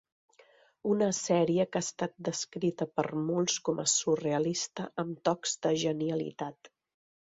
Una 0.93 1.09
sèrie 1.17 1.65
que 1.75 1.81
ha 1.81 1.85
estat 1.89 2.15
descrita 2.29 2.89
per 2.95 3.07
molts 3.29 3.61
com 3.69 3.85
a 3.85 3.89
"surrealista 3.97 4.91
amb 5.07 5.25
tocs 5.31 5.59
de 5.69 5.81
genialitat". 5.89 6.77